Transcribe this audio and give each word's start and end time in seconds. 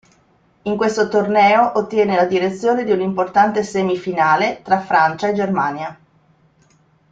In 0.63 0.77
questo 0.77 1.07
torneo 1.09 1.77
ottiene 1.77 2.15
la 2.15 2.25
direzione 2.25 2.83
di 2.83 2.89
un'importante 2.91 3.61
semifinale, 3.61 4.61
tra 4.63 4.79
Francia 4.79 5.27
e 5.27 5.33
Germania. 5.33 5.99